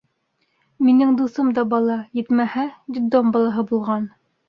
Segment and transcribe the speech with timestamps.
[0.87, 2.67] Минең дуҫым да бала, етмәһә,
[2.99, 4.15] детдом балаһы булған.